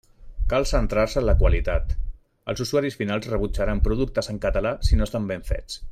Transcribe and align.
Cal 0.53 0.63
centrar-se 0.69 1.19
en 1.21 1.25
la 1.29 1.35
qualitat: 1.41 1.93
els 2.53 2.65
usuaris 2.67 2.99
finals 3.03 3.29
rebutjaran 3.35 3.85
productes 3.89 4.35
en 4.35 4.45
català 4.47 4.73
si 4.89 5.01
no 5.03 5.11
estan 5.11 5.33
ben 5.35 5.47
fets. 5.53 5.83